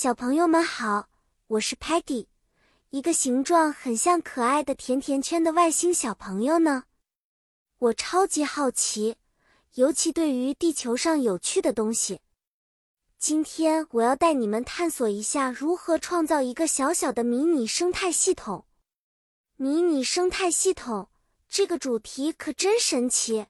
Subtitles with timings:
[0.00, 1.08] 小朋友们好，
[1.48, 2.28] 我是 Patty，
[2.90, 6.84] 一个形状很像可爱的甜甜圈的外星小朋友呢。
[7.78, 9.16] 我超级好奇，
[9.74, 12.20] 尤其对于地球上有趣的东西。
[13.18, 18.66] 今天我要带你们探索一下如何创造一个小小的迷你生态系统。
[19.56, 21.08] 迷你生态系统
[21.48, 23.46] 这个主题可真神奇。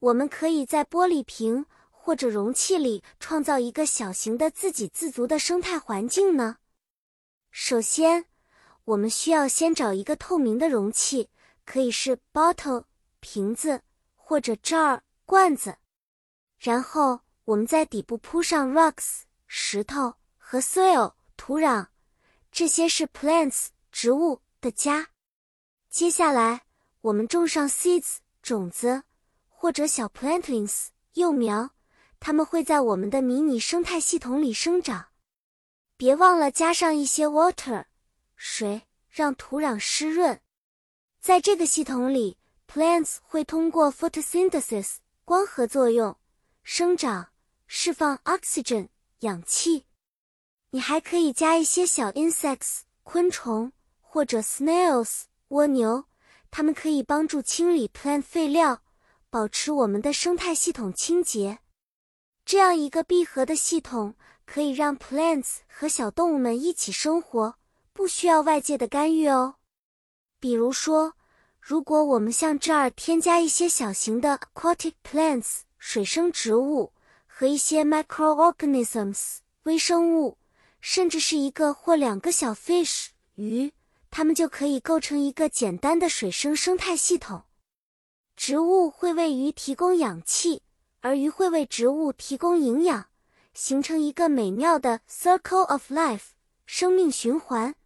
[0.00, 1.64] 我们可以在玻璃瓶
[2.06, 6.58] 或者容器里创造一个小型的自给自足的生态环境呢。
[7.50, 8.26] 首先，
[8.84, 11.30] 我们需要先找一个透明的容器，
[11.64, 12.84] 可以是 bottle
[13.18, 13.82] 瓶子
[14.14, 15.78] 或者 jar 罐子。
[16.60, 21.88] 然后，我们在底部铺上 rocks 石头和 soil 土壤，
[22.52, 25.08] 这些是 plants 植物的家。
[25.90, 26.66] 接下来，
[27.00, 29.02] 我们种上 seeds 种子。
[29.48, 31.70] 或者小 plantlings 幼苗，
[32.18, 35.06] 它们会在我们的迷你生态系统里生长。
[35.96, 37.84] 别忘了加上一些 water
[38.34, 40.40] 水，让土壤湿润。
[41.20, 42.36] 在这个系统里
[42.70, 46.16] ，plants 会通过 photosynthesis 光合作用
[46.62, 47.28] 生长，
[47.66, 48.88] 释放 oxygen
[49.20, 49.86] 氧气。
[50.70, 56.04] 你还可以加一些小 insects 昆虫或者 snails 蜗牛，
[56.50, 58.82] 它们可以帮助清理 plant 废料。
[59.28, 61.58] 保持我们的生态系统清洁，
[62.46, 64.14] 这样一个闭合的系统
[64.46, 67.56] 可以让 plants 和小动物们一起生活，
[67.92, 69.56] 不需要外界的干预哦。
[70.38, 71.14] 比如说，
[71.60, 76.92] 如果我们向这儿添加一些小型的 aquatic plants 水生植物
[77.26, 80.38] 和一些 microorganisms 微生物，
[80.80, 83.72] 甚至是一个或两个小 fish 鱼，
[84.08, 87.42] 它们就可以构成一个简单的水生生态系统。
[88.36, 90.62] 植物会为鱼提供氧气，
[91.06, 93.06] 而鱼会为植物提供营养，
[93.54, 96.30] 形成一个美妙的 circle of life
[96.66, 97.76] 生命循环。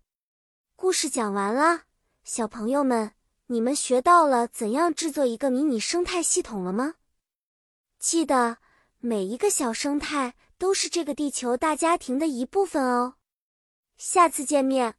[0.75, 1.83] 故事讲完了，
[2.25, 3.13] 小朋友们，
[3.49, 6.95] 你们学到了怎样制作一个迷你生态系统了吗？
[7.99, 8.57] 记得
[9.01, 13.17] 每一个小生态都是这个地球大家庭的一部分哦。
[13.99, 14.95] 下次见面，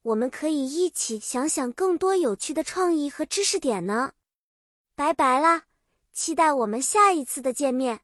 [0.00, 4.14] 我们可以一起想想更多有趣的创意和知识点呢。
[4.94, 5.64] 拜拜啦！
[6.16, 8.00] 期待我们下一次的见面。